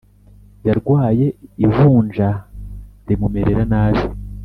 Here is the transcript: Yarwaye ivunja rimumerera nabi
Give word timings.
Yarwaye 0.67 1.27
ivunja 1.65 2.29
rimumerera 3.07 3.63
nabi 3.71 4.03